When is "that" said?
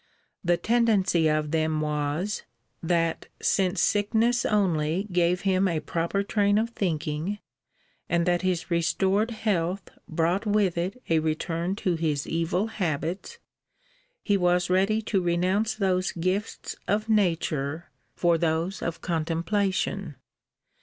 2.81-3.27, 8.25-8.41